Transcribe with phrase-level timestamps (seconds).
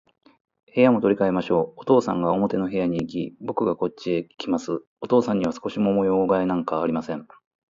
[0.73, 1.81] 部屋も取り変えましょう。
[1.81, 4.79] お父さんが表の部屋へいき、ぼくがこっちへきます。
[4.99, 7.27] お父さんには少しも模様変えなんかありません。